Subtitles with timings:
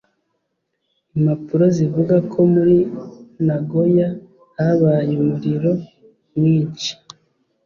[1.17, 2.77] Impapuro zivuga ko muri
[3.47, 4.09] Nagoya
[4.57, 5.71] habaye umuriro
[6.35, 6.91] mwinshi